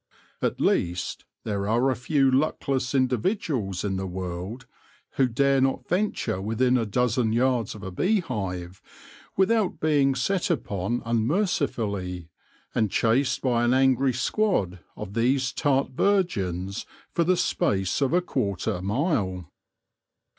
[0.41, 4.65] At least, there are a few luckless individuals in the world
[5.11, 8.81] who dare not venture within a dozen yards of a bee hive
[9.37, 12.29] without being set upon unmercifully,
[12.73, 17.75] and chased by an angry squad of these tart virgins for the space AT THE
[17.75, 19.51] CITY GATES 37 of a quarter mile.